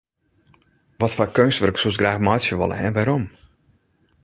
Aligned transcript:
Watfoar 1.01 1.31
keunstwurk 1.35 1.77
soest 1.79 1.99
graach 2.01 2.23
meitsje 2.27 2.55
wolle 2.59 2.77
en 2.85 2.95
wêrom? 2.95 3.23